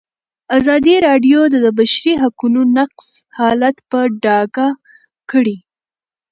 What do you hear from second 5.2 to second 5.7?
کړی.